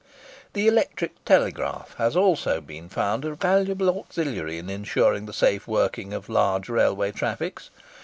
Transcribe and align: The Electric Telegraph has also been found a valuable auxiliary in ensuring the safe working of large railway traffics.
The 0.53 0.67
Electric 0.67 1.23
Telegraph 1.25 1.93
has 1.99 2.15
also 2.15 2.59
been 2.59 2.89
found 2.89 3.23
a 3.23 3.35
valuable 3.35 3.99
auxiliary 3.99 4.57
in 4.57 4.67
ensuring 4.67 5.27
the 5.27 5.31
safe 5.31 5.67
working 5.67 6.11
of 6.11 6.27
large 6.27 6.69
railway 6.69 7.11
traffics. 7.11 7.69